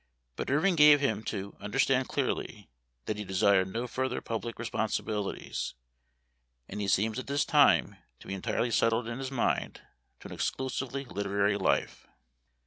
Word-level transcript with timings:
But 0.35 0.49
Irving 0.49 0.75
gave 0.75 0.99
him 0.99 1.21
to 1.25 1.55
under 1.59 1.77
stand 1.77 2.07
clearly 2.07 2.67
that 3.05 3.17
he 3.17 3.23
desired 3.23 3.71
no 3.71 3.85
further 3.85 4.19
public 4.19 4.57
responsibilities; 4.57 5.75
and 6.67 6.81
he 6.81 6.87
seems 6.87 7.19
at 7.19 7.27
this 7.27 7.45
time 7.45 7.97
to 8.19 8.25
be 8.27 8.33
entirely 8.33 8.71
settled 8.71 9.07
in 9.07 9.19
his 9.19 9.29
mind 9.29 9.81
to 10.21 10.27
an 10.27 10.33
exclusively 10.33 11.05
literary 11.05 11.55
life. 11.55 12.07